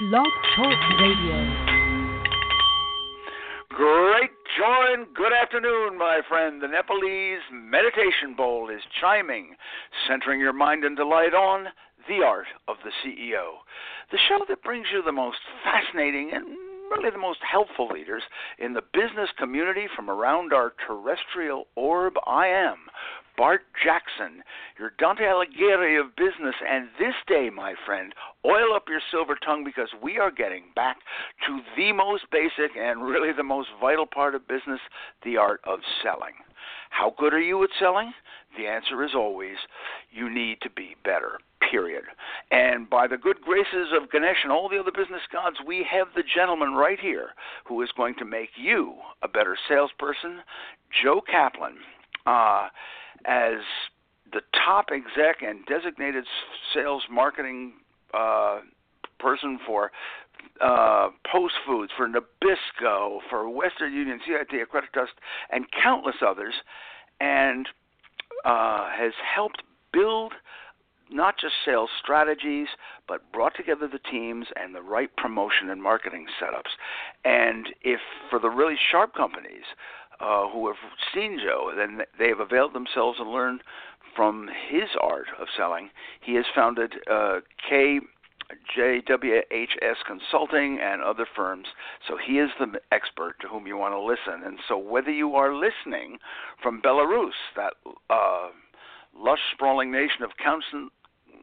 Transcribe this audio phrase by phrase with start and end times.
[0.00, 0.26] Blog
[0.56, 1.82] Talk Radio.
[3.68, 6.62] Great joy and good afternoon, my friend.
[6.62, 9.54] The Nepalese Meditation Bowl is chiming,
[10.08, 11.66] centering your mind and delight on
[12.08, 13.60] the art of the CEO.
[14.10, 16.46] The show that brings you the most fascinating and
[16.90, 18.22] really the most helpful leaders
[18.58, 22.14] in the business community from around our terrestrial orb.
[22.26, 22.76] I am
[23.36, 24.42] Bart Jackson,
[24.78, 26.54] your Dante Alighieri of business.
[26.68, 28.14] And this day, my friend,
[28.44, 30.98] oil up your silver tongue because we are getting back
[31.46, 34.80] to the most basic and really the most vital part of business
[35.24, 36.34] the art of selling.
[36.90, 38.12] How good are you at selling?
[38.56, 39.56] The answer is always
[40.10, 41.38] you need to be better,
[41.70, 42.04] period.
[42.50, 46.08] And by the good graces of Ganesh and all the other business gods, we have
[46.14, 47.30] the gentleman right here
[47.64, 50.40] who is going to make you a better salesperson,
[51.02, 51.78] Joe Kaplan.
[52.26, 52.68] Uh,
[53.26, 53.60] as
[54.32, 56.24] the top exec and designated
[56.74, 57.74] sales marketing
[58.14, 58.60] uh,
[59.18, 59.92] person for
[60.60, 65.12] uh, Post Foods, for Nabisco, for Western Union, CIT, Trust,
[65.50, 66.54] and countless others,
[67.20, 67.68] and
[68.44, 69.62] uh, has helped
[69.92, 70.32] build
[71.10, 72.68] not just sales strategies,
[73.06, 76.72] but brought together the teams and the right promotion and marketing setups.
[77.24, 78.00] And if
[78.30, 79.64] for the really sharp companies
[80.22, 80.76] uh, who have
[81.14, 83.62] seen Joe, then they have availed themselves and learned
[84.14, 85.90] from his art of selling.
[86.20, 87.40] He has founded uh,
[90.06, 91.66] Consulting and other firms.
[92.06, 94.46] So he is the expert to whom you want to listen.
[94.46, 96.18] And so whether you are listening
[96.62, 97.74] from Belarus, that
[98.10, 98.48] uh,
[99.16, 100.90] lush, sprawling nation of countless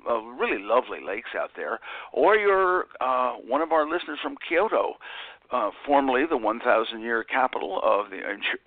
[0.10, 1.80] uh, really lovely lakes out there,
[2.14, 4.94] or you're uh, one of our listeners from Kyoto,
[5.52, 8.20] uh, formerly the 1,000 year capital of the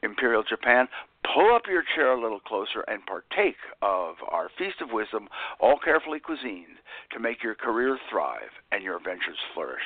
[0.03, 0.89] Imperial Japan,
[1.35, 5.29] pull up your chair a little closer and partake of our Feast of Wisdom,
[5.61, 6.79] all carefully cuisined
[7.13, 9.83] to make your career thrive and your ventures flourish.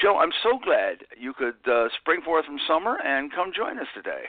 [0.00, 3.88] Joe, I'm so glad you could uh, spring forth from summer and come join us
[3.94, 4.24] today.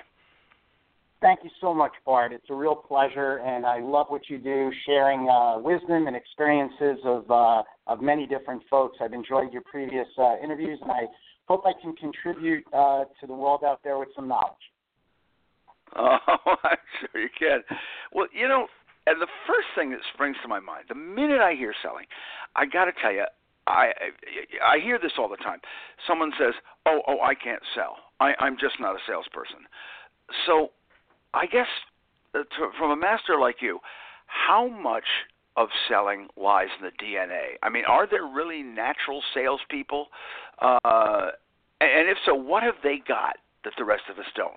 [1.22, 2.34] Thank you so much, Bart.
[2.34, 7.00] It's a real pleasure, and I love what you do, sharing uh, wisdom and experiences
[7.06, 8.98] of uh, of many different folks.
[9.00, 11.06] I've enjoyed your previous uh, interviews, and I
[11.48, 14.54] hope I can contribute uh, to the world out there with some knowledge.
[15.96, 16.18] Oh,
[16.64, 17.62] I'm sure you can.
[18.12, 18.66] Well, you know,
[19.06, 22.06] and the first thing that springs to my mind, the minute I hear selling,
[22.56, 23.26] I got to tell you,
[23.68, 23.92] I
[24.66, 25.60] I hear this all the time.
[26.08, 26.54] Someone says,
[26.88, 27.98] "Oh, oh, I can't sell.
[28.20, 29.68] I, I'm just not a salesperson."
[30.48, 30.72] So,
[31.34, 31.68] I guess
[32.34, 33.80] uh, to, from a master like you,
[34.26, 35.06] how much
[35.56, 37.58] of selling lies in the DNA?
[37.62, 40.08] I mean, are there really natural salespeople?
[40.62, 41.32] Uh,
[41.82, 44.54] and if so, what have they got that the rest of us don't?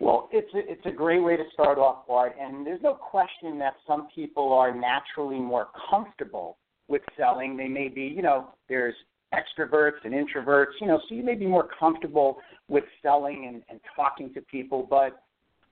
[0.00, 2.36] Well, it's a, it's a great way to start off, Bart.
[2.40, 7.56] And there's no question that some people are naturally more comfortable with selling.
[7.56, 8.94] They may be, you know, there's
[9.34, 12.38] extroverts and introverts, you know, so you may be more comfortable
[12.68, 14.86] with selling and, and talking to people.
[14.88, 15.20] But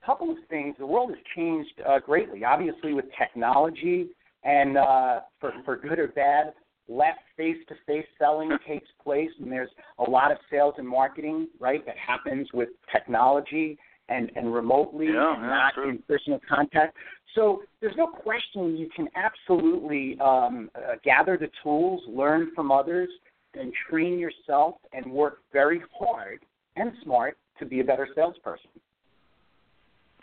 [0.07, 4.07] couple of things, the world has changed uh, greatly, obviously, with technology
[4.43, 6.53] and uh, for, for good or bad
[6.89, 9.69] less face-to-face selling takes place, and there's
[9.99, 13.77] a lot of sales and marketing, right, that happens with technology
[14.09, 15.89] and and remotely yeah, and not true.
[15.89, 16.95] in personal contact.
[17.35, 23.09] So there's no question you can absolutely um, uh, gather the tools, learn from others,
[23.53, 26.39] and train yourself and work very hard
[26.77, 28.69] and smart to be a better salesperson.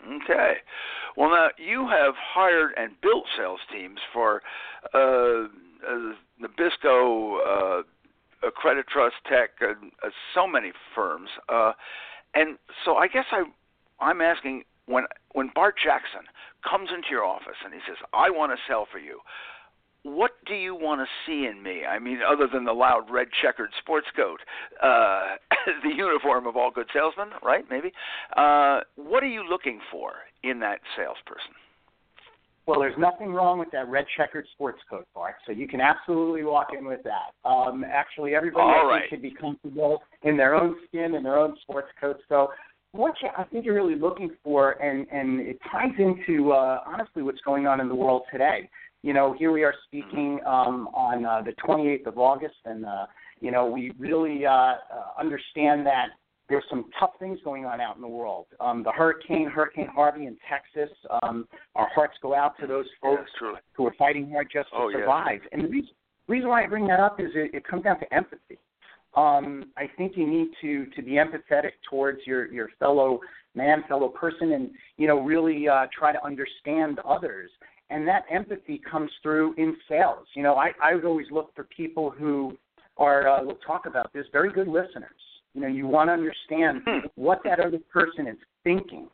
[0.05, 0.53] Okay.
[1.17, 4.41] Well, now you have hired and built sales teams for
[4.93, 5.47] uh,
[5.87, 7.81] uh, Nabisco,
[8.43, 9.71] uh, Credit Trust Tech, uh,
[10.05, 11.29] uh, so many firms.
[11.49, 11.71] Uh,
[12.33, 13.43] and so I guess I,
[13.99, 16.27] I'm asking when when Bart Jackson
[16.69, 19.21] comes into your office and he says, "I want to sell for you."
[20.05, 21.81] What do you want to see in me?
[21.83, 24.39] I mean, other than the loud red checkered sports coat,
[24.83, 25.37] uh,
[25.83, 27.65] the uniform of all good salesmen, right?
[27.71, 27.91] Maybe.
[28.37, 30.11] Uh, what are you looking for
[30.43, 31.55] in that salesperson?
[32.67, 35.35] Well, there's nothing wrong with that red checkered sports coat, Bart.
[35.47, 37.49] So you can absolutely walk in with that.
[37.49, 41.39] Um, actually, everybody All I think should be comfortable in their own skin in their
[41.39, 42.17] own sports coat.
[42.29, 42.49] So
[42.91, 47.23] what you, I think you're really looking for, and and it ties into uh, honestly
[47.23, 48.69] what's going on in the world today.
[49.05, 53.05] You know, here we are speaking um, on uh, the 28th of August, and uh,
[53.39, 54.75] you know, we really uh, uh,
[55.19, 56.07] understand that
[56.49, 58.47] there's some tough things going on out in the world.
[58.59, 60.89] Um, the hurricane, Hurricane Harvey in Texas.
[61.21, 64.75] Um, our hearts go out to those folks yes, who are fighting hard just to
[64.75, 65.41] oh, survive.
[65.43, 65.49] Yes.
[65.51, 65.91] And the reason,
[66.27, 68.57] reason why I bring that up is it, it comes down to empathy.
[69.15, 73.19] Um, I think you need to to be empathetic towards your your fellow
[73.53, 77.51] man, fellow person, and you know really uh, try to understand others.
[77.89, 80.27] And that empathy comes through in sales.
[80.35, 82.57] You know, I I would always look for people who
[82.97, 85.11] are uh, we'll talk about this very good listeners.
[85.53, 87.07] You know, you want to understand Hmm.
[87.15, 89.07] what that other person is thinking,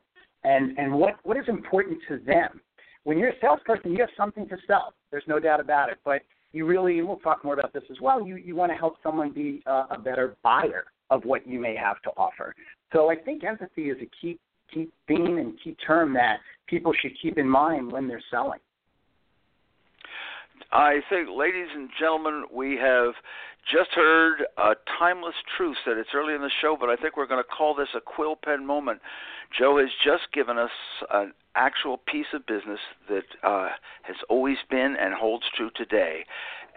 [0.44, 2.62] and and what what is important to them.
[3.04, 4.94] When you're a salesperson, you have something to sell.
[5.10, 5.98] There's no doubt about it.
[6.06, 6.22] But
[6.54, 8.26] you really, and we'll talk more about this as well.
[8.26, 11.76] You you want to help someone be uh, a better buyer of what you may
[11.76, 12.56] have to offer.
[12.94, 14.40] So I think empathy is a key
[14.74, 18.60] key theme and key term that people should keep in mind when they're selling.
[20.72, 23.14] I think, ladies and gentlemen, we have
[23.70, 25.78] just heard a timeless truth.
[25.86, 28.00] That it's early in the show, but I think we're going to call this a
[28.00, 29.02] quill pen moment.
[29.58, 30.72] Joe has just given us
[31.12, 32.80] an actual piece of business
[33.10, 33.70] that uh,
[34.04, 36.24] has always been and holds true today.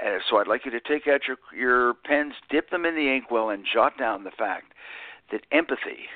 [0.05, 3.15] Uh, so I'd like you to take out your your pens, dip them in the
[3.15, 4.73] inkwell, and jot down the fact
[5.31, 6.09] that empathy,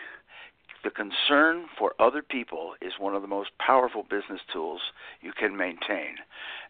[0.85, 4.81] the concern for other people, is one of the most powerful business tools
[5.21, 6.17] you can maintain.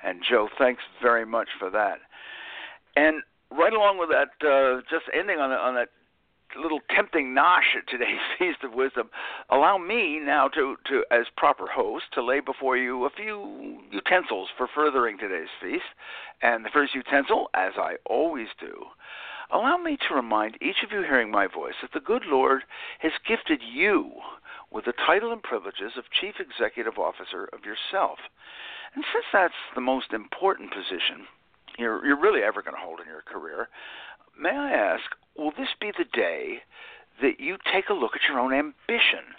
[0.03, 1.99] And Joe, thanks very much for that.
[2.97, 5.89] And right along with that, uh, just ending on on that
[6.57, 9.11] little tempting nosh at today's feast of wisdom,
[9.51, 14.49] allow me now to, to as proper host to lay before you a few utensils
[14.57, 15.85] for furthering today's feast.
[16.43, 18.87] And the first utensil, as I always do,
[19.53, 22.63] allow me to remind each of you hearing my voice that the good Lord
[23.01, 24.13] has gifted you
[24.71, 28.19] with the title and privileges of Chief Executive Officer of yourself.
[28.95, 31.27] And since that's the most important position
[31.79, 33.69] you're, you're really ever going to hold in your career,
[34.39, 35.05] may I ask,
[35.37, 36.59] will this be the day
[37.23, 39.35] that you take a look at your own ambition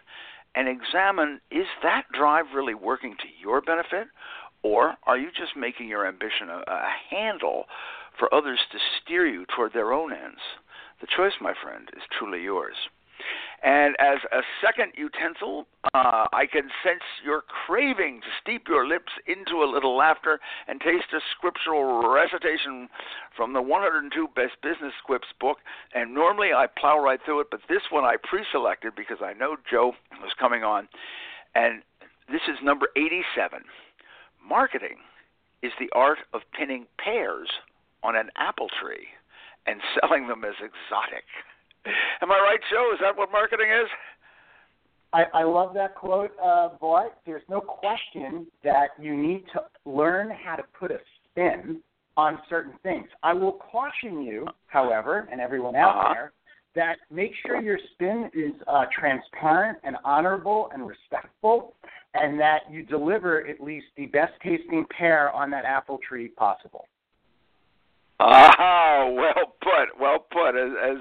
[0.56, 4.08] and examine is that drive really working to your benefit,
[4.64, 7.66] or are you just making your ambition a, a handle
[8.20, 10.42] for others to steer you toward their own ends?
[11.02, 12.76] The choice, my friend, is truly yours.
[13.62, 19.12] And as a second utensil, uh, I can sense your craving to steep your lips
[19.28, 22.88] into a little laughter and taste a scriptural recitation
[23.36, 25.58] from the 102 Best Business Quips book.
[25.94, 29.34] And normally I plow right through it, but this one I pre selected because I
[29.34, 30.88] know Joe was coming on.
[31.54, 31.82] And
[32.32, 33.64] this is number 87.
[34.48, 34.98] Marketing
[35.62, 37.50] is the art of pinning pears
[38.04, 39.08] on an apple tree
[39.68, 41.24] and selling them as exotic.
[42.22, 42.92] Am I right, Joe?
[42.94, 43.88] Is that what marketing is?
[45.12, 47.14] I, I love that quote, uh, Bart.
[47.26, 51.00] There's no question that you need to learn how to put a
[51.32, 51.82] spin
[52.16, 53.08] on certain things.
[53.24, 56.14] I will caution you, however, and everyone out Uh-huh.
[56.14, 56.32] there,
[56.76, 61.74] that make sure your spin is uh, transparent and honorable and respectful,
[62.14, 66.86] and that you deliver at least the best tasting pear on that apple tree possible.
[68.22, 70.58] Ah, well put, well put.
[70.60, 70.98] As, as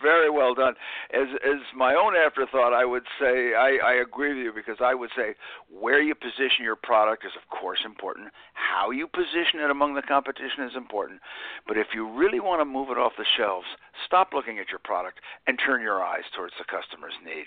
[0.00, 0.74] very well done.
[1.12, 4.94] As as my own afterthought, I would say I, I agree with you because I
[4.94, 5.34] would say
[5.68, 8.28] where you position your product is of course important.
[8.54, 11.20] How you position it among the competition is important.
[11.68, 13.66] But if you really want to move it off the shelves,
[14.06, 17.46] stop looking at your product and turn your eyes towards the customer's need.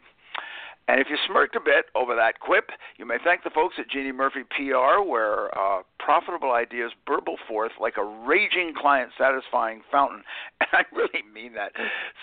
[0.87, 3.89] And if you smirked a bit over that quip, you may thank the folks at
[3.89, 10.23] Jeannie Murphy PR, where uh, profitable ideas burble forth like a raging client satisfying fountain.
[10.59, 11.71] And I really mean that.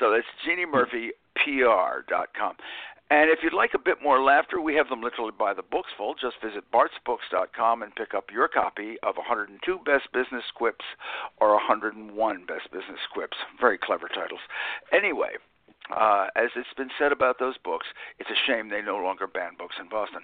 [0.00, 2.56] So that's JeannieMurphyPR.com.
[3.10, 5.90] And if you'd like a bit more laughter, we have them literally by the books
[5.96, 6.14] full.
[6.14, 10.84] Just visit bartsbooks.com and pick up your copy of 102 Best Business Quips
[11.40, 13.36] or 101 Best Business Quips.
[13.60, 14.40] Very clever titles.
[14.90, 15.36] Anyway,
[15.90, 17.86] uh, as it's been said about those books,
[18.18, 20.22] it's a shame they no longer ban books in Boston.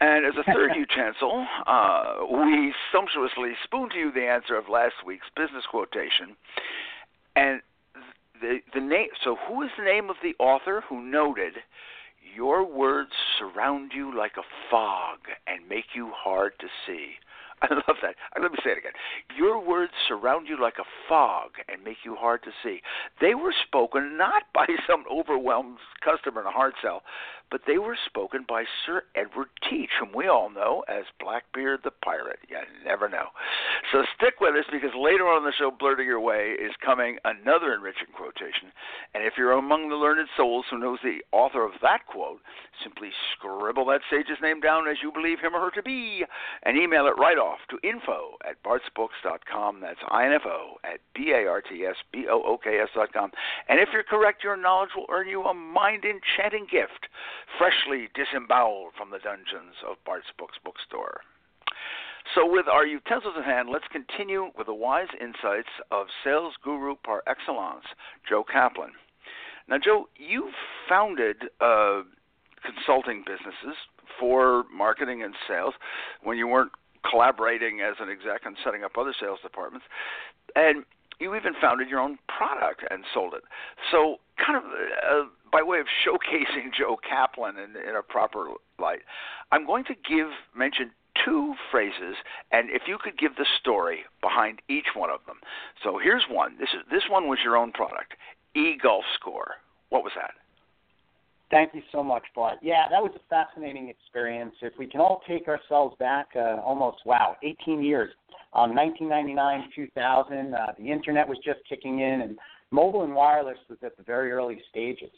[0.00, 5.06] And as a third utensil, uh, we sumptuously spoon to you the answer of last
[5.06, 6.36] week's business quotation.
[7.34, 7.62] And
[8.40, 9.08] the the name.
[9.24, 11.54] So, who is the name of the author who noted,
[12.34, 17.16] "Your words surround you like a fog and make you hard to see."
[17.62, 18.16] I love that.
[18.36, 18.92] Uh, Let me say it again.
[19.36, 22.80] Your words surround you like a fog and make you hard to see.
[23.20, 27.02] They were spoken not by some overwhelmed customer in a hard sell,
[27.50, 31.90] but they were spoken by Sir Edward Teach, whom we all know as Blackbeard the
[32.04, 32.40] Pirate.
[32.48, 33.26] You never know.
[33.92, 37.18] So stick with us because later on in the show, Blurting Your Way, is coming
[37.24, 38.72] another enriching quotation.
[39.14, 42.40] And if you're among the learned souls who knows the author of that quote,
[42.82, 46.24] simply scribble that sage's name down as you believe him or her to be
[46.64, 49.80] and email it right off to info at bartsbooks.com.
[49.80, 53.30] That's I-N-F-O at B-A-R-T-S-B-O-O-K-S dot com.
[53.68, 57.08] And if you're correct, your knowledge will earn you a mind-enchanting gift,
[57.58, 61.22] freshly disemboweled from the dungeons of Bart's Books bookstore.
[62.34, 66.96] So, with our utensils in hand, let's continue with the wise insights of sales guru
[66.96, 67.84] par excellence,
[68.28, 68.92] Joe Kaplan.
[69.68, 70.50] Now, Joe, you
[70.88, 72.02] founded uh,
[72.64, 73.76] consulting businesses
[74.18, 75.74] for marketing and sales
[76.22, 76.72] when you weren't
[77.08, 79.86] collaborating as an exec and setting up other sales departments.
[80.56, 80.84] And
[81.20, 83.44] you even founded your own product and sold it.
[83.90, 88.48] So, kind of uh, by way of showcasing Joe Kaplan in, in a proper
[88.78, 89.00] light,
[89.52, 90.90] I'm going to give mention
[91.24, 92.16] two phrases,
[92.52, 95.36] and if you could give the story behind each one of them.
[95.82, 96.56] So here's one.
[96.58, 98.12] This is this one was your own product,
[98.54, 99.52] E Golf Score.
[99.88, 100.32] What was that?
[101.50, 102.58] Thank you so much, Bart.
[102.60, 104.52] Yeah, that was a fascinating experience.
[104.60, 108.10] If we can all take ourselves back, uh, almost wow, 18 years,
[108.52, 112.36] um, 1999, 2000, uh, the internet was just kicking in, and
[112.72, 115.12] mobile and wireless was at the very early stages.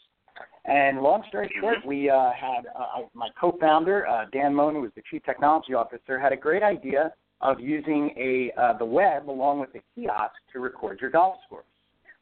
[0.65, 4.91] And long story short, we uh, had uh, my co-founder uh, Dan Moen, who was
[4.95, 9.59] the chief technology officer, had a great idea of using a uh, the web along
[9.59, 11.63] with a kiosk to record your golf scores.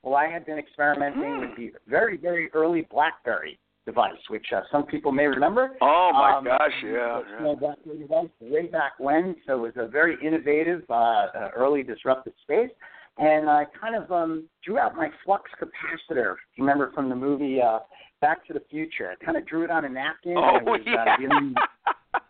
[0.03, 1.39] Well, I had been experimenting mm.
[1.41, 5.71] with the very very early BlackBerry device, which uh, some people may remember.
[5.81, 7.21] Oh my um, gosh, yeah.
[7.39, 11.50] You know, BlackBerry device way back when, so it was a very innovative, uh, uh,
[11.55, 12.69] early disruptive space.
[13.19, 16.36] And I kind of um, drew out my flux capacitor.
[16.57, 17.79] Remember from the movie uh,
[18.21, 19.12] Back to the Future?
[19.12, 20.36] I kind of drew it on a napkin.
[20.38, 21.13] Oh, and it was, yeah.
[21.13, 21.55] uh, dealing,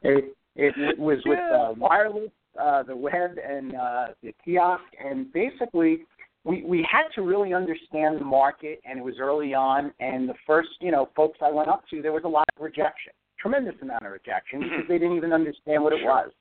[0.03, 4.83] it, it, it was with uh, wireless, uh, the web, and uh, the kiosk.
[5.03, 6.05] And basically,
[6.45, 9.91] we we had to really understand the market, and it was early on.
[9.99, 12.63] And the first, you know, folks I went up to, there was a lot of
[12.63, 16.31] rejection, tremendous amount of rejection because they didn't even understand what it was.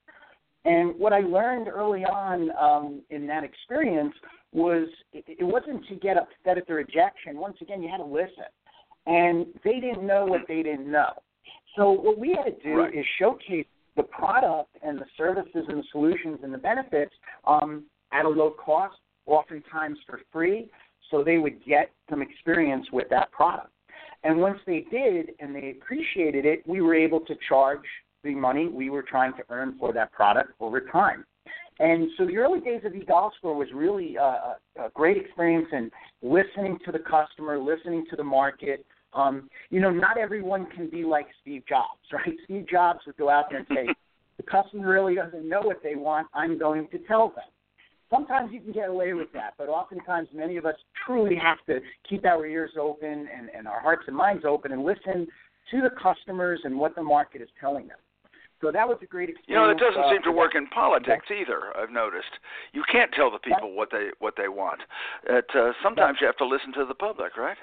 [0.67, 4.13] And what I learned early on um, in that experience
[4.51, 7.37] was it, it wasn't to get upset at the rejection.
[7.37, 8.51] Once again, you had to listen,
[9.05, 11.13] and they didn't know what they didn't know.
[11.77, 12.93] So what we had to do Right.
[12.93, 17.13] is showcase the product and the services and the solutions and the benefits
[17.45, 20.69] um, at a low cost, oftentimes for free,
[21.09, 23.71] so they would get some experience with that product.
[24.23, 27.85] And once they did and they appreciated it, we were able to charge
[28.27, 31.25] the money we were trying to earn for that product over time.
[31.79, 35.67] And so the early days of eGolf Score was really uh, a, a great experience
[35.71, 35.91] in
[36.21, 38.85] listening to the customer, listening to the market.
[39.13, 42.33] Um, you know, not everyone can be like Steve Jobs, right?
[42.45, 43.87] Steve Jobs would go out there and say,
[44.37, 46.27] the customer really doesn't know what they want.
[46.33, 47.45] I'm going to tell them.
[48.09, 51.79] Sometimes you can get away with that, but oftentimes many of us truly have to
[52.09, 55.27] keep our ears open and, and our hearts and minds open and listen
[55.71, 57.97] to the customers and what the market is telling them.
[58.61, 59.49] So that was a great experience.
[59.49, 61.77] You know, it doesn't uh, seem to work in politics either.
[61.77, 62.41] I've noticed.
[62.73, 64.81] You can't tell the people what they what they want.
[65.29, 67.57] It, uh, sometimes you have to listen to the public, right?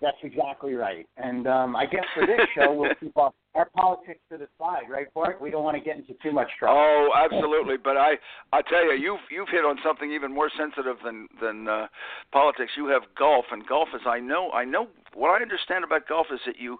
[0.00, 1.06] That's exactly right.
[1.16, 4.90] And um, I guess for this show, we'll keep our, our politics to the side,
[4.90, 5.40] right, Bart?
[5.40, 6.78] We don't want to get into too much trouble.
[6.78, 7.76] Oh, absolutely.
[7.82, 8.14] But I,
[8.52, 11.86] I tell you, you've you've hit on something even more sensitive than than uh,
[12.32, 12.72] politics.
[12.76, 16.26] You have golf, and golf is I know I know what I understand about golf
[16.32, 16.78] is that you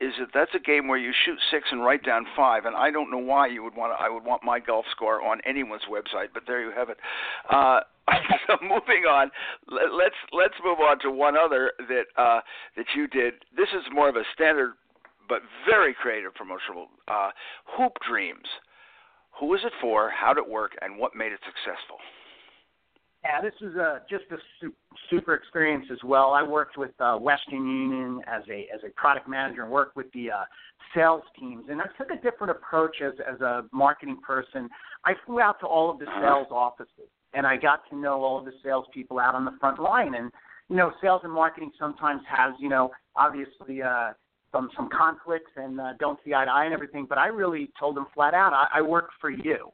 [0.00, 2.90] is that that's a game where you shoot six and write down five, and I
[2.90, 5.82] don't know why you would want to, I would want my golf score on anyone's
[5.90, 6.96] website, but there you have it.
[7.50, 7.80] Uh,
[8.46, 9.30] so moving on,
[9.68, 12.40] let, let's let's move on to one other that uh,
[12.76, 13.34] that you did.
[13.56, 14.72] This is more of a standard
[15.28, 16.88] but very creative promotional.
[17.08, 17.30] Uh,
[17.76, 18.46] Hoop Dreams.
[19.40, 20.10] Who was it for?
[20.10, 20.72] How did it work?
[20.80, 21.96] And what made it successful?
[23.24, 24.74] Yeah, this was a, just a su-
[25.08, 26.32] super experience as well.
[26.32, 30.12] I worked with uh, Western Union as a as a product manager and worked with
[30.12, 30.44] the uh,
[30.94, 31.64] sales teams.
[31.70, 34.68] And I took a different approach as as a marketing person.
[35.06, 38.38] I flew out to all of the sales offices and I got to know all
[38.38, 40.14] of the salespeople out on the front line.
[40.14, 40.30] And
[40.68, 44.12] you know, sales and marketing sometimes has you know obviously uh,
[44.52, 47.06] some some conflicts and uh, don't see eye to eye and everything.
[47.08, 49.70] But I really told them flat out, I, I work for you.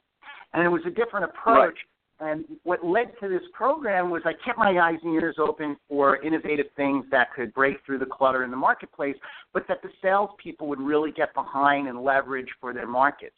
[0.52, 1.78] And it was a different approach.
[2.18, 6.22] And what led to this program was I kept my eyes and ears open for
[6.22, 9.16] innovative things that could break through the clutter in the marketplace,
[9.54, 13.36] but that the salespeople would really get behind and leverage for their markets.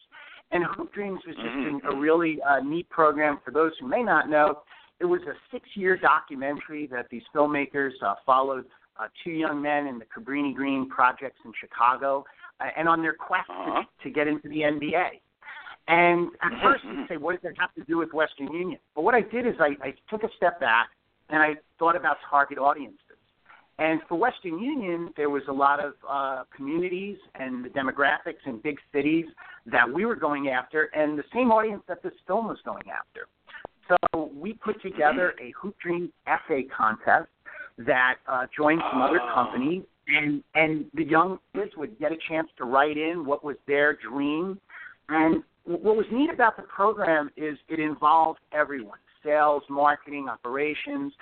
[0.53, 1.83] And Hoop Dreams was just Mhm.
[1.83, 3.39] a really uh, neat program.
[3.43, 4.61] For those who may not know,
[4.99, 8.65] it was a six-year documentary that these filmmakers uh, followed
[8.99, 12.23] uh, two young men in the Cabrini Green projects in Chicago,
[12.59, 13.81] uh, and on their quest Uh-huh.
[13.81, 15.19] to, to get into the NBA.
[15.87, 16.97] And at Mhm, first, mhm.
[16.99, 18.79] you'd say, what does that have to do with Western Union?
[18.93, 20.89] But what I did is I, I took a step back
[21.29, 22.99] and I thought about target audiences.
[23.79, 28.59] And for Western Union, there was a lot of uh, communities and the demographics in
[28.59, 29.25] big cities
[29.65, 33.27] that we were going after, and the same audience that this film was going after.
[33.89, 37.29] So we put together a Hoop Dreams essay contest
[37.79, 42.47] that uh, joined some other companies, and and the young kids would get a chance
[42.57, 44.59] to write in what was their dream.
[45.09, 51.13] And what was neat about the program is it involved everyone: sales, marketing, operations,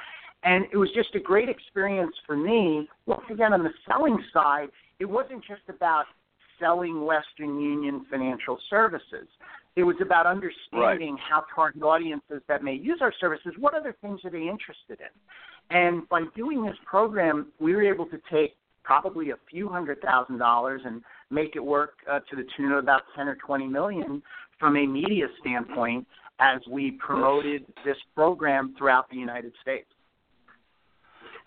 [0.44, 2.88] and it was just a great experience for me.
[3.06, 4.70] Once again, on the selling side,
[5.00, 6.06] it wasn't just about
[6.60, 9.28] selling Western Union financial services.
[9.76, 14.20] It was about understanding how target audiences that may use our services, what other things
[14.26, 15.76] are they interested in?
[15.76, 20.40] And by doing this program, we were able to take probably a few hundred thousand
[20.40, 24.22] dollars and make it work uh, to the tune of about 10 or 20 million
[24.60, 26.06] from a media standpoint
[26.40, 29.88] as we promoted this program throughout the United States.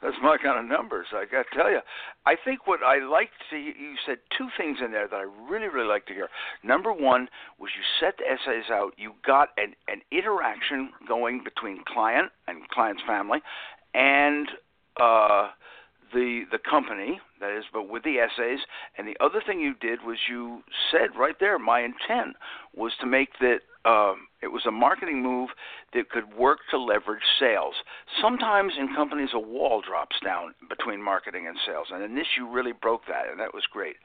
[0.03, 1.07] That's my kind of numbers.
[1.13, 1.81] I got to tell you.
[2.27, 5.69] I think what I liked to you said two things in there that I really
[5.69, 6.29] really like to hear.
[6.63, 8.93] Number one was you set the essays out.
[8.97, 13.41] You got an an interaction going between client and client's family,
[13.95, 14.49] and
[15.01, 15.51] uh,
[16.13, 18.61] the the company that is, but with the essays.
[18.97, 22.37] And the other thing you did was you said right there, my intent
[22.75, 25.51] was to make that um, it was a marketing move
[25.93, 27.75] that could work to leverage sales.
[28.21, 32.49] Sometimes in companies, a wall drops down between marketing and sales, and in this, you
[32.49, 33.97] really broke that, and that was great.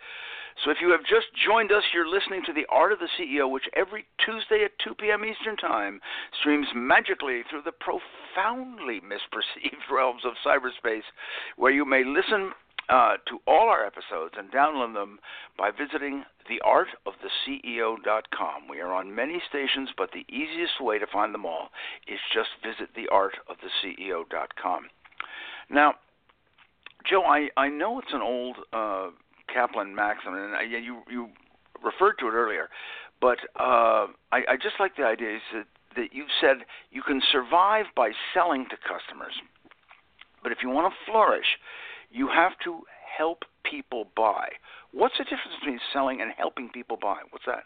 [0.64, 3.50] So, if you have just joined us, you're listening to The Art of the CEO,
[3.50, 5.24] which every Tuesday at 2 p.m.
[5.24, 6.02] Eastern Time
[6.42, 11.08] streams magically through the profoundly misperceived realms of cyberspace,
[11.56, 12.52] where you may listen
[12.90, 15.20] uh, to all our episodes and download them
[15.58, 18.68] by visiting theartoftheceo.com.
[18.70, 21.70] We are on many stations, but the easiest way to find them all
[22.08, 24.90] is just visit theartoftheceo.com.
[25.70, 25.96] Now,
[27.08, 29.12] Joe, I, I know it's an old uh,
[29.54, 31.30] Kaplan maxim, and I, you you
[31.84, 32.70] referred to it earlier,
[33.22, 35.66] but uh, I, I just like the idea is that,
[35.96, 39.34] that you said you can survive by selling to customers,
[40.44, 41.58] but if you want to flourish,
[42.10, 42.82] you have to
[43.18, 44.48] help people buy.
[44.92, 47.18] What's the difference between selling and helping people buy?
[47.30, 47.64] What's that?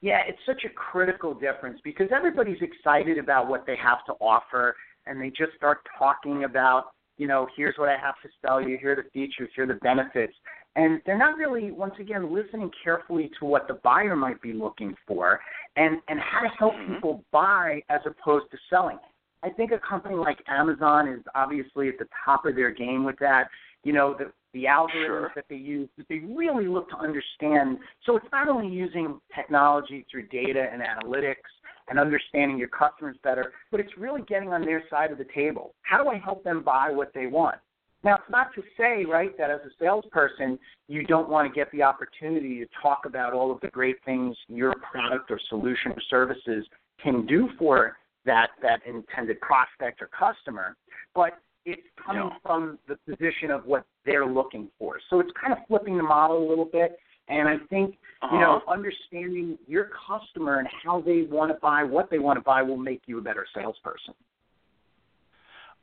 [0.00, 4.76] Yeah, it's such a critical difference because everybody's excited about what they have to offer
[5.06, 8.76] and they just start talking about, you know, here's what I have to sell you,
[8.78, 10.34] here are the features, here are the benefits.
[10.76, 14.94] And they're not really, once again, listening carefully to what the buyer might be looking
[15.06, 15.40] for
[15.76, 16.94] and, and how to help Mhm.
[16.94, 18.98] people buy as opposed to selling.
[19.44, 23.18] I think a company like Amazon is obviously at the top of their game with
[23.20, 23.48] that.
[23.82, 25.32] You know, the the algorithms Sure.
[25.34, 27.78] that they use, that they really look to understand.
[28.06, 31.50] So it's not only using technology through data and analytics
[31.88, 35.74] and understanding your customers better, but it's really getting on their side of the table.
[35.82, 37.56] How do I help them buy what they want?
[38.04, 41.70] Now, it's not to say, right, that as a salesperson, you don't want to get
[41.72, 46.00] the opportunity to talk about all of the great things your product or solution or
[46.08, 46.64] services
[47.02, 50.76] can do for that that intended prospect or customer,
[51.14, 52.38] but it's coming Yeah.
[52.42, 55.00] from the position of what they're looking for.
[55.08, 56.98] So it's kind of flipping the model a little bit.
[57.28, 57.96] And I think
[58.32, 58.70] you know Uh-huh.
[58.70, 62.76] understanding your customer and how they want to buy, what they want to buy, will
[62.76, 64.14] make you a better salesperson.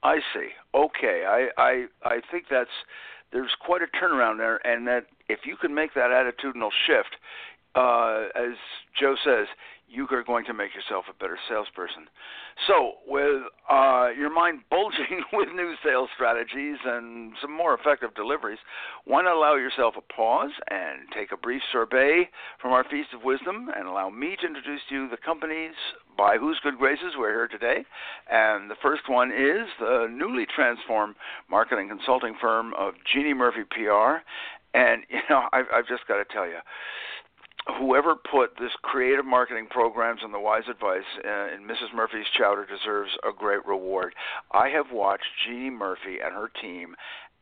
[0.04, 0.50] I see.
[0.74, 2.70] Okay, I I I think that's
[3.32, 7.16] there's quite a turnaround there, and that if you can make that attitudinal shift,
[7.76, 8.56] uh, as
[9.00, 9.48] Joe says,
[9.92, 12.08] you are going to make yourself a better salesperson.
[12.68, 18.60] So, with uh, your mind bulging with new sales strategies and some more effective deliveries,
[19.06, 22.30] why not allow yourself a pause and take a brief sorbet
[22.62, 25.74] from our feast of wisdom and allow me to introduce to you the companies
[26.18, 27.84] by whose good graces we're here today.
[28.32, 31.16] And the first one is the newly transformed
[31.50, 34.24] marketing consulting firm of Jeannie Murphy PR.
[34.74, 36.60] And, you know, I've, I've just got to tell you,
[37.78, 41.94] whoever put this creative marketing programs and the wise advice uh, in Mrs.
[41.94, 44.14] Murphy's chowder deserves a great reward.
[44.52, 46.96] I have watched Jeannie Murphy and her team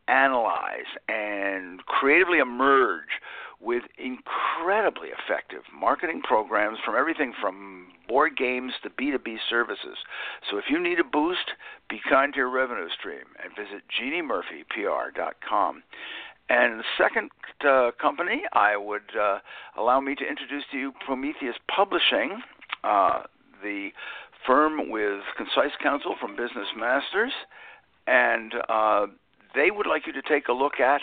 [0.07, 3.21] analyze and creatively emerge
[3.61, 9.97] with incredibly effective marketing programs from everything from board games to B2B services.
[10.49, 11.51] So if you need a boost,
[11.89, 15.83] be kind to your revenue stream and visit jeanniemurphypr.com.
[16.49, 17.29] And the second
[17.67, 19.39] uh, company I would uh,
[19.77, 22.41] allow me to introduce to you Prometheus Publishing,
[22.83, 23.23] uh,
[23.61, 23.89] the
[24.47, 27.33] firm with concise counsel from Business Masters,
[28.07, 29.05] and uh,
[29.53, 31.01] they would like you to take a look at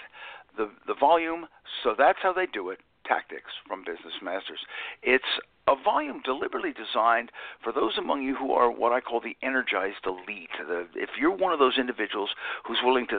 [0.57, 1.47] the the volume.
[1.85, 2.81] So that's how they do it.
[3.07, 4.61] Tactics from Business Masters.
[5.03, 5.25] It's
[5.69, 10.07] a volume deliberately designed for those among you who are what I call the energized
[10.07, 10.51] elite.
[10.59, 12.31] The, if you're one of those individuals
[12.65, 13.19] who's willing to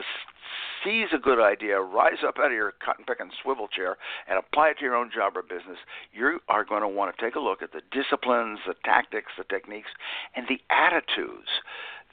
[0.82, 3.96] seize a good idea, rise up out of your cotton picking swivel chair,
[4.28, 5.78] and apply it to your own job or business,
[6.12, 9.44] you are going to want to take a look at the disciplines, the tactics, the
[9.44, 9.90] techniques,
[10.34, 11.48] and the attitudes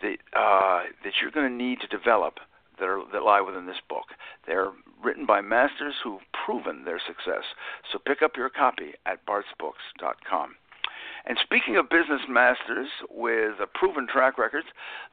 [0.02, 2.40] that uh, that you're going to need to develop
[2.80, 4.06] that are that lie within this book.
[4.48, 4.72] They're
[5.04, 7.44] written by masters who've proven their success.
[7.92, 10.56] So pick up your copy at bartsbooks.com.
[11.28, 14.64] And speaking of business masters with a proven track record,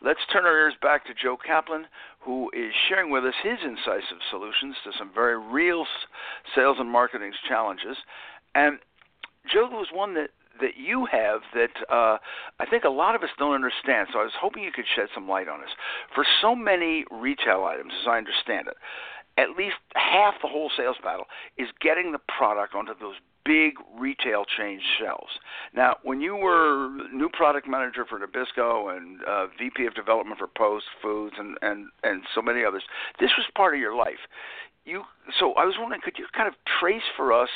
[0.05, 1.87] let's turn our ears back to Joe Kaplan,
[2.20, 5.87] who is sharing with us his incisive solutions to some very real
[6.55, 7.96] sales and marketing challenges.
[8.55, 8.79] And
[9.51, 12.19] Joe was one that that you have that uh,
[12.61, 14.09] I think a lot of us don't understand.
[14.12, 15.71] So I was hoping you could shed some light on this.
[16.15, 18.77] For so many retail items, as I understand it,
[19.38, 21.25] at least half the whole sales battle
[21.57, 25.33] is getting the product onto those big retail chain shelves.
[25.75, 30.47] Now, when you were new product manager for Nabisco and uh, VP of development for
[30.47, 32.83] Post Foods and, and, and so many others,
[33.19, 34.21] this was part of your life.
[34.85, 35.03] You
[35.38, 37.49] so I was wondering, could you kind of trace for us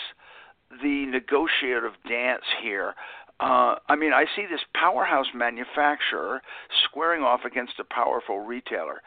[0.70, 2.94] the negotiative dance here.
[3.38, 6.40] Uh, I mean, I see this powerhouse manufacturer
[6.85, 9.02] squaring off against a powerful retailer.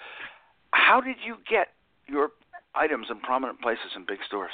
[0.72, 1.70] How did you get
[2.08, 2.30] your
[2.76, 4.52] items in prominent places in big stores?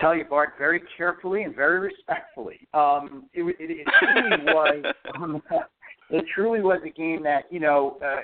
[0.00, 2.66] Tell you, Bart, very carefully and very respectfully.
[2.74, 4.94] Um, it, it, it truly was.
[5.14, 5.42] Um,
[6.10, 8.22] it truly was a game that you know uh,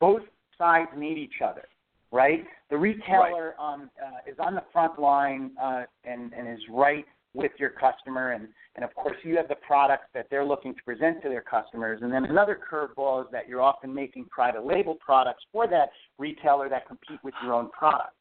[0.00, 0.22] both
[0.58, 1.64] sides need each other
[2.12, 2.44] right?
[2.70, 3.74] The retailer right.
[3.74, 8.32] um, uh, is on the front line uh, and, and is right with your customer,
[8.32, 8.46] and,
[8.76, 12.00] and of course you have the products that they're looking to present to their customers.
[12.02, 16.68] And then another curveball is that you're often making private label products for that retailer
[16.68, 18.12] that compete with your own product.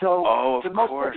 [0.00, 1.16] So oh, the most course,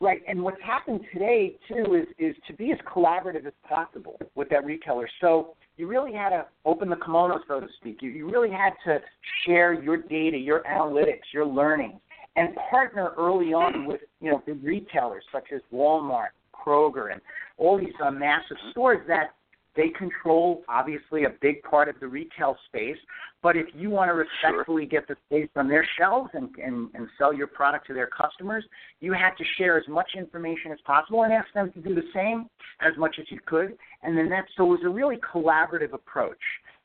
[0.00, 4.48] Right, and what's happened today too is is to be as collaborative as possible with
[4.50, 5.08] that retailer.
[5.20, 8.02] So you really had to open the kimono, so to speak.
[8.02, 8.98] You, you really had to
[9.46, 12.00] share your data, your analytics, your learning,
[12.36, 17.20] and partner early on with you know big retailers such as Walmart, Kroger, and
[17.56, 19.30] all these uh, massive stores that
[19.76, 22.96] they control obviously a big part of the retail space.
[23.42, 25.00] But if you want to respectfully sure.
[25.00, 28.64] get the space on their shelves and, and, and sell your product to their customers,
[29.00, 32.08] you have to share as much information as possible and ask them to do the
[32.14, 32.48] same
[32.80, 33.76] as much as you could.
[34.02, 36.38] And then that so it was a really collaborative approach.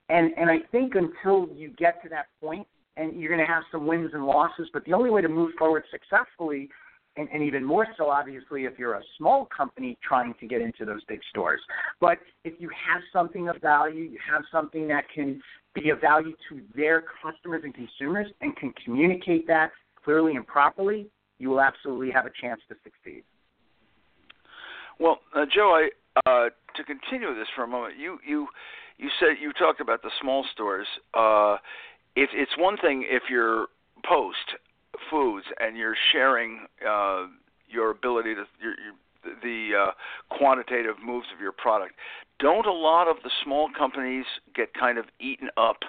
[0.10, 3.63] And and I think until you get to that point, and you're going to have
[3.71, 6.69] some wins and losses, but the only way to move forward successfully
[7.17, 10.86] and, and even more so, obviously, if you're a small company trying to get into
[10.86, 11.60] those big stores.
[12.00, 15.41] But if you have something of value, you have something that can
[15.74, 19.72] be of value to their customers and consumers and can communicate that
[20.04, 21.08] clearly and properly,
[21.39, 23.24] you will absolutely have a chance to succeed.
[25.00, 25.88] Well, uh, Joe,
[26.26, 28.48] I, uh, to continue this for a moment, you you
[28.98, 30.88] you said you talked about the small stores.
[31.13, 31.58] Uh,
[32.15, 33.67] if it's one thing if you're
[34.06, 34.38] post
[35.09, 37.25] foods and you're sharing uh,
[37.67, 38.93] your ability to your, your
[39.43, 39.91] the uh,
[40.35, 41.93] quantitative moves of your product.
[42.39, 45.79] Don't a lot of the small companies get kind of eaten up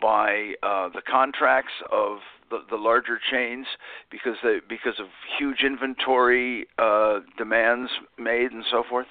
[0.00, 2.18] by uh, the contracts of
[2.50, 3.66] the, the larger chains
[4.10, 5.06] because they because of
[5.38, 9.06] huge inventory uh, demands made and so forth?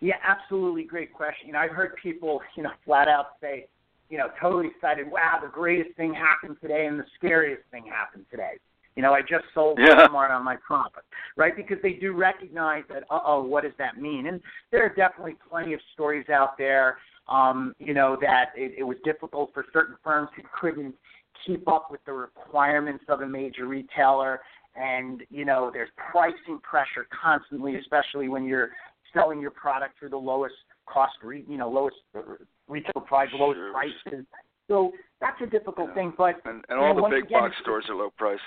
[0.00, 0.84] Yeah, absolutely.
[0.84, 1.46] Great question.
[1.46, 3.66] You know, I've heard people, you know, flat out say,
[4.10, 5.10] you know, totally excited.
[5.10, 8.54] Wow, the greatest thing happened today, and the scariest thing happened today.
[8.96, 10.06] You know, I just sold yeah.
[10.06, 11.04] Walmart on my profit,
[11.36, 11.56] right?
[11.56, 14.26] Because they do recognize that, uh oh, what does that mean?
[14.26, 18.82] And there are definitely plenty of stories out there, um, you know, that it, it
[18.82, 20.94] was difficult for certain firms who couldn't
[21.46, 24.40] keep up with the requirements of a major retailer.
[24.76, 28.70] And, you know, there's pricing pressure constantly, especially when you're
[29.14, 30.54] selling your product through the lowest
[30.86, 31.96] cost, re, you know, lowest
[32.72, 33.72] retail price, lowest sure.
[33.72, 34.26] prices.
[34.68, 35.94] So that's a difficult yeah.
[35.94, 36.12] thing.
[36.16, 38.40] But and, and all know, the big again, box stores are low price.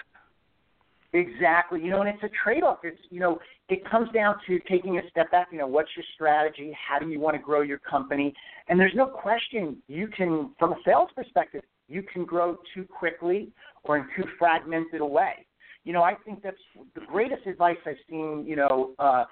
[1.13, 1.81] Exactly.
[1.81, 2.79] You know, and it's a trade-off.
[2.83, 5.47] It's you know, it comes down to taking a step back.
[5.51, 6.75] You know, what's your strategy?
[6.87, 8.33] How do you want to grow your company?
[8.67, 13.51] And there's no question you can, from a sales perspective, you can grow too quickly
[13.83, 15.45] or in too fragmented a way.
[15.83, 16.57] You know, I think that's
[16.95, 18.43] the greatest advice I've seen.
[18.45, 19.25] You know, uh,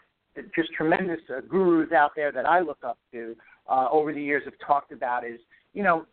[0.56, 3.36] just tremendous uh, gurus out there that I look up to
[3.69, 5.39] uh, over the years have talked about is,
[5.73, 6.06] you know,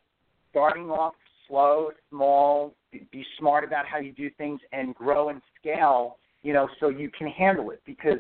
[0.51, 1.15] starting off
[1.49, 6.17] slow, small, be smart about how you do things, and grow and scale.
[6.43, 8.19] You know, so you can handle it because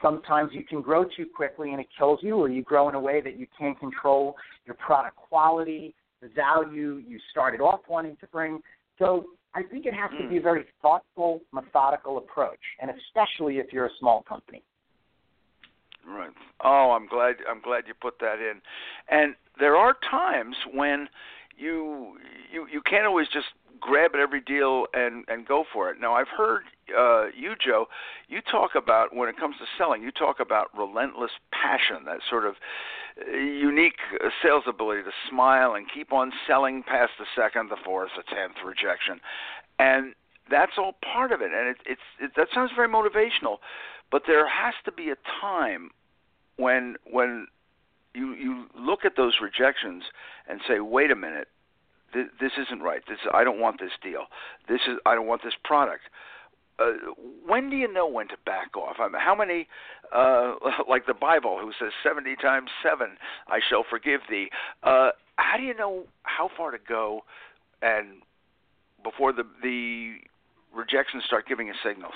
[0.00, 3.00] sometimes you can grow too quickly and it kills you, or you grow in a
[3.00, 8.26] way that you can't control your product quality, the value you started off wanting to
[8.28, 8.60] bring.
[8.98, 13.72] So I think it has to be a very thoughtful, methodical approach, and especially if
[13.72, 14.62] you're a small company.
[16.06, 16.30] Right.
[16.64, 17.36] Oh, I'm glad.
[17.48, 18.60] I'm glad you put that in.
[19.08, 21.08] And there are times when
[21.56, 22.18] you
[22.52, 23.46] you you can't always just
[23.80, 26.00] grab at every deal and and go for it.
[26.00, 26.62] Now, I've heard
[26.96, 27.86] uh, you, Joe.
[28.28, 30.02] You talk about when it comes to selling.
[30.02, 32.54] You talk about relentless passion, that sort of
[33.20, 37.76] uh, unique uh, sales ability to smile and keep on selling past the second, the
[37.84, 39.20] fourth, the tenth rejection,
[39.78, 40.14] and
[40.50, 41.50] that's all part of it.
[41.52, 43.58] And it, it's it, that sounds very motivational,
[44.12, 45.90] but there has to be a time
[46.56, 47.48] when when
[48.14, 50.04] you you look at those rejections
[50.48, 51.48] and say, wait a minute,
[52.12, 53.00] this, this isn't right.
[53.08, 54.26] This I don't want this deal.
[54.68, 56.02] This is I don't want this product.
[56.78, 56.92] Uh,
[57.46, 58.96] when do you know when to back off?
[58.98, 59.68] I mean, how many,
[60.14, 60.54] uh,
[60.88, 63.16] like the Bible, who says seventy times seven,
[63.48, 64.48] I shall forgive thee.
[64.82, 67.22] Uh, how do you know how far to go,
[67.80, 68.22] and
[69.02, 70.16] before the the
[70.74, 72.14] rejections start giving you signals?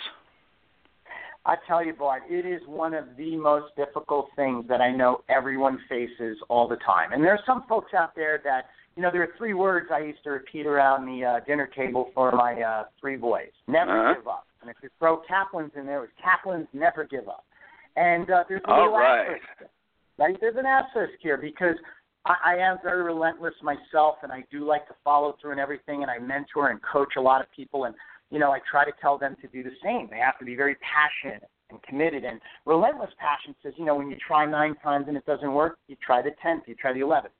[1.47, 5.23] I tell you, Bart, it is one of the most difficult things that I know
[5.29, 7.13] everyone faces all the time.
[7.13, 8.63] And there are some folks out there that,
[8.97, 12.11] you know, there are three words I used to repeat around the uh, dinner table
[12.15, 14.15] for my uh, three boys: never Uh-huh.
[14.21, 14.47] give up.
[14.61, 17.45] And if you throw Kaplan's in there, it was Kaplan's never give up.
[17.95, 19.21] And uh, there's a All little right.
[19.21, 19.73] asterisk.
[20.19, 20.37] Right?
[20.41, 21.77] There's an asterisk here because
[22.25, 26.03] I, I am very relentless myself, and I do like to follow through and everything,
[26.03, 27.95] and I mentor and coach a lot of people, and
[28.31, 30.09] you know, I try to tell them to do the same.
[30.11, 32.25] They have to be very passionate and committed.
[32.25, 35.79] And relentless passion says, you know, when you try nine times and it doesn't work,
[35.89, 37.35] you try the tenth, you try the eleventh.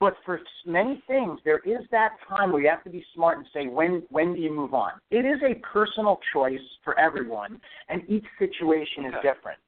[0.00, 3.46] But for many things, there is that time where you have to be smart and
[3.54, 4.92] say, when when do you move on?
[5.12, 9.60] It is a personal choice for everyone, and each situation is different.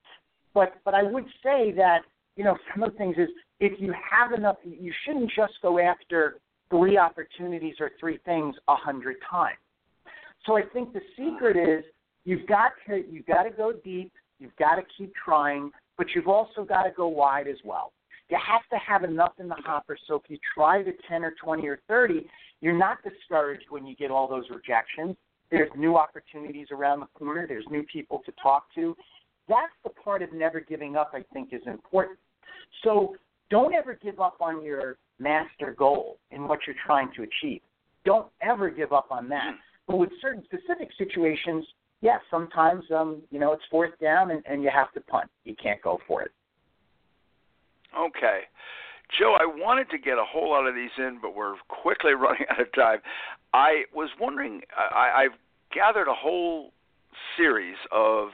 [0.52, 2.00] But but I would say that
[2.34, 3.28] you know some of the things is
[3.60, 6.38] if you have enough, you shouldn't just go after
[6.68, 9.58] three opportunities or three things a hundred times.
[10.46, 11.84] So I think the secret is
[12.24, 16.28] you've got to you've got to go deep, you've got to keep trying, but you've
[16.28, 17.92] also got to go wide as well.
[18.30, 21.34] You have to have enough in the hopper so if you try the 10 or
[21.42, 22.26] 20 or 30,
[22.60, 25.16] you're not discouraged when you get all those rejections.
[25.50, 28.96] There's new opportunities around the corner, there's new people to talk to.
[29.46, 32.18] That's the part of never giving up I think is important.
[32.82, 33.16] So
[33.50, 37.60] don't ever give up on your master goal and what you're trying to achieve.
[38.04, 39.54] Don't ever give up on that.
[39.86, 41.66] But with certain specific situations,
[42.00, 45.30] yes, sometimes um, you know it's fourth down and, and you have to punt.
[45.44, 46.32] You can't go for it.
[47.98, 48.40] Okay.
[49.18, 52.46] Joe, I wanted to get a whole lot of these in, but we're quickly running
[52.50, 52.98] out of time.
[53.52, 55.38] I was wondering, I, I've
[55.72, 56.72] gathered a whole
[57.36, 58.28] series of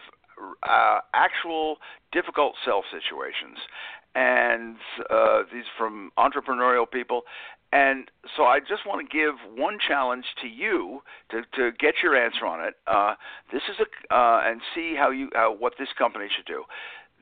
[0.63, 1.77] uh, actual
[2.13, 3.59] difficult self situations,
[4.15, 4.77] and
[5.11, 7.23] uh, these from entrepreneurial people.
[7.73, 12.17] And so I just want to give one challenge to you to, to get your
[12.17, 12.75] answer on it.
[12.87, 13.15] Uh,
[13.53, 16.65] this is a uh, and see how you uh, what this company should do.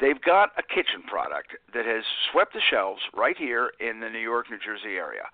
[0.01, 4.21] They've got a kitchen product that has swept the shelves right here in the New
[4.21, 5.25] York, New Jersey area.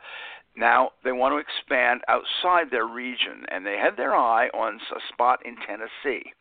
[0.56, 5.00] Now they want to expand outside their region, and they had their eye on a
[5.12, 6.32] spot in Tennessee.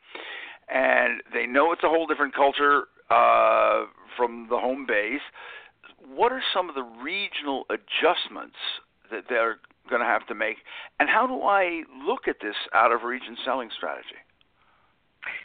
[0.73, 5.21] And they know it's a whole different culture uh, from the home base.
[6.07, 8.57] What are some of the regional adjustments
[9.11, 9.57] that they're
[9.89, 10.57] going to have to make,
[10.99, 14.15] and how do I look at this out of region selling strategy?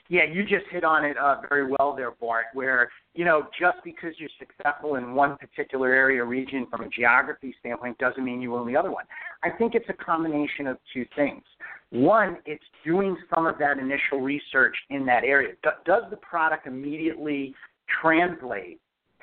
[0.08, 2.46] Yeah, you just hit on it uh, very well there, Bart.
[2.52, 7.54] Where you know just because you're successful in one particular area region from a geography
[7.60, 9.04] standpoint doesn't mean you will in the other one.
[9.44, 11.42] I think it's a combination of two things.
[11.90, 15.54] One, it's doing some of that initial research in that area.
[15.62, 17.54] Do- does the product immediately
[18.02, 18.80] translate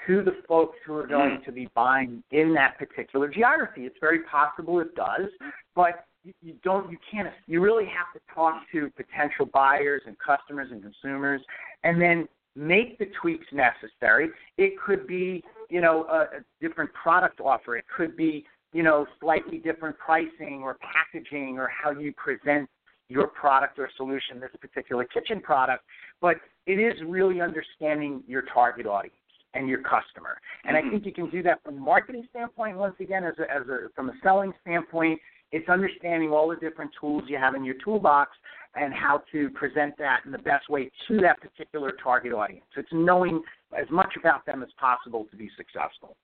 [0.08, 3.86] to the folks who are going to be buying in that particular geography?
[3.86, 5.30] It's very possible it does,
[5.76, 6.06] but
[6.41, 10.82] you, don't you can't you really have to talk to potential buyers and customers and
[10.82, 11.41] consumers
[11.84, 14.30] and then make the tweaks necessary.
[14.58, 17.78] It could be you know a, a different product offer.
[17.78, 22.70] It could be you know slightly different pricing or packaging or how you present
[23.08, 25.84] your product or solution this particular kitchen product
[26.22, 29.15] but it is really understanding your target audience
[29.56, 32.96] and your customer and i think you can do that from a marketing standpoint once
[33.00, 35.20] again as a, as a from a selling standpoint
[35.52, 38.32] it's understanding all the different tools you have in your toolbox
[38.76, 42.65] and how to present that in the best way to that particular target audience.
[42.76, 43.41] It's knowing
[43.78, 46.18] as much about them as possible to be successful.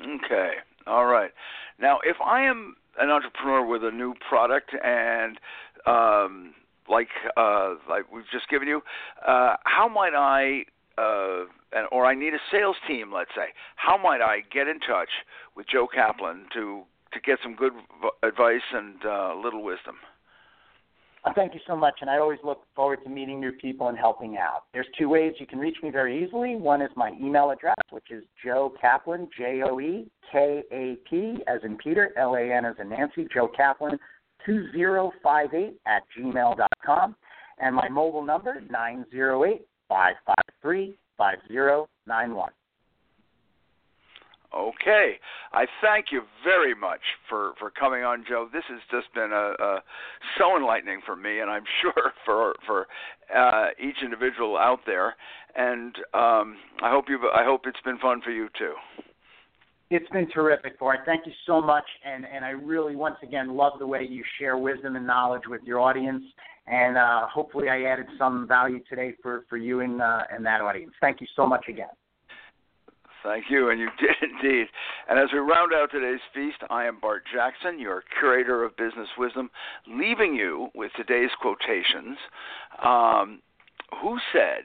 [0.00, 0.52] Okay.
[0.86, 1.30] All right.
[1.80, 5.38] Now, if I am an entrepreneur with a new product and
[5.86, 6.54] um,
[6.88, 8.82] like uh, like we've just given you,
[9.26, 10.64] uh, how might I
[10.98, 13.48] uh, and, or I need a sales team, let's say.
[13.76, 15.10] How might I get in touch
[15.56, 17.72] with Joe Kaplan to to get some good
[18.22, 19.96] advice and uh, little wisdom.
[21.24, 23.96] Uh, thank you so much, and I always look forward to meeting new people and
[23.96, 24.64] helping out.
[24.74, 26.56] There's two ways you can reach me very easily.
[26.56, 31.38] One is my email address, which is Joe Kaplan, J O E K A P,
[31.46, 33.98] as in Peter, L A N as in Nancy, Joe Kaplan,
[34.44, 37.16] 2058 at gmail.com.
[37.58, 42.50] And my mobile number, 908 553 5091.
[44.52, 45.14] Okay,
[45.52, 48.48] I thank you very much for for coming on, Joe.
[48.52, 49.82] This has just been a, a
[50.38, 52.86] so enlightening for me, and I'm sure for for
[53.34, 55.14] uh, each individual out there.
[55.56, 58.74] And um, I hope you I hope it's been fun for you too.
[59.90, 60.98] It's been terrific, Boyd.
[61.04, 64.56] Thank you so much, and and I really once again love the way you share
[64.56, 66.22] wisdom and knowledge with your audience.
[66.66, 70.60] And uh, hopefully, I added some value today for for you and uh, and that
[70.60, 70.92] audience.
[71.00, 71.88] Thank you so much again.
[73.22, 74.66] Thank you, and you did indeed.
[75.08, 79.08] And as we round out today's feast, I am Bart Jackson, your curator of business
[79.16, 79.50] wisdom,
[79.88, 82.18] leaving you with today's quotations.
[82.84, 83.40] Um,
[84.02, 84.64] who said,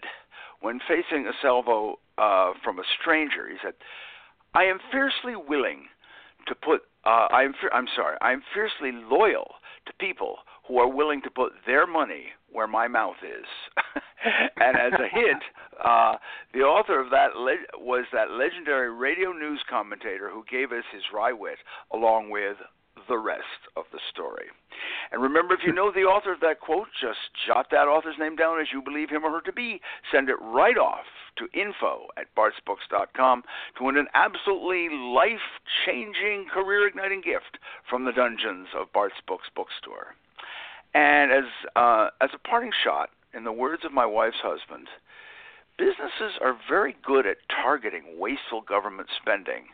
[0.62, 3.74] when facing a salvo uh, from a stranger, he said,
[4.54, 5.86] "I am fiercely willing
[6.48, 6.82] to put.
[7.06, 7.54] Uh, I am.
[7.74, 8.18] I'm sorry.
[8.22, 10.38] I am fiercely loyal to people
[10.70, 13.46] who are willing to put their money where my mouth is.
[14.58, 15.44] and as a hint,
[15.84, 16.16] uh,
[16.54, 21.02] the author of that le- was that legendary radio news commentator who gave us his
[21.14, 21.58] wry wit
[21.92, 22.58] along with
[23.08, 24.46] the rest of the story.
[25.12, 28.36] And remember, if you know the author of that quote, just jot that author's name
[28.36, 29.82] down as you believe him or her to be.
[30.12, 31.06] Send it right off
[31.38, 33.44] to info at bartsbooks.com
[33.78, 35.50] to win an absolutely life
[35.86, 37.58] changing, career igniting gift
[37.90, 40.14] from the dungeons of Bart's Books Bookstore.
[40.94, 44.88] And as uh, as a parting shot, in the words of my wife's husband,
[45.78, 49.66] businesses are very good at targeting wasteful government spending.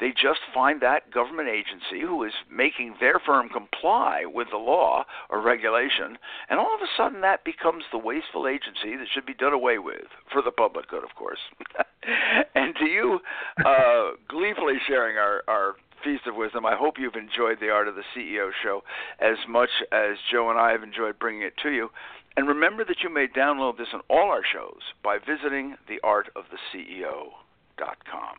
[0.00, 5.04] They just find that government agency who is making their firm comply with the law
[5.28, 6.16] or regulation,
[6.48, 9.78] and all of a sudden that becomes the wasteful agency that should be done away
[9.78, 11.40] with, for the public good, of course.
[12.54, 13.20] and to you,
[13.64, 16.66] uh, gleefully sharing our, our Feast of Wisdom.
[16.66, 18.82] I hope you've enjoyed the Art of the CEO show
[19.18, 21.90] as much as Joe and I have enjoyed bringing it to you.
[22.36, 28.36] And remember that you may download this on all our shows by visiting theartoftheceo.com.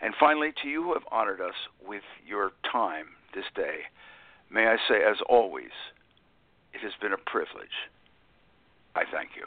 [0.00, 1.54] And finally, to you who have honored us
[1.86, 3.80] with your time this day,
[4.50, 5.70] may I say, as always,
[6.72, 7.90] it has been a privilege.
[8.96, 9.46] I thank you.